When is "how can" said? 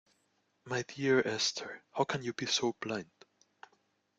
1.91-2.23